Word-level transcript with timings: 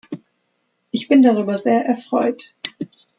Ich 0.89 1.07
bin 1.09 1.21
darüber 1.21 1.59
sehr 1.59 1.85
erfreut. 1.85 2.55